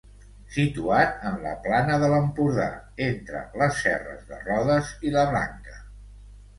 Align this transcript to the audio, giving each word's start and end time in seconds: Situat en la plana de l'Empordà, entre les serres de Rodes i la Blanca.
Situat 0.53 1.21
en 1.31 1.37
la 1.43 1.51
plana 1.67 1.99
de 2.05 2.09
l'Empordà, 2.15 2.67
entre 3.11 3.45
les 3.63 3.81
serres 3.85 4.27
de 4.35 4.43
Rodes 4.51 4.93
i 5.11 5.17
la 5.21 5.31
Blanca. 5.33 5.83